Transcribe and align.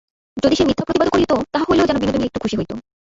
যদি 0.37 0.55
সে 0.55 0.63
মিথ্যা 0.65 0.85
প্রতিবাদও 0.85 1.13
করিত, 1.13 1.31
তাহা 1.53 1.65
হইলেও 1.67 1.89
যেন 1.89 1.97
বিনোদিনী 1.99 2.25
একটু 2.27 2.39
খুশি 2.43 2.55
হইত। 2.57 2.71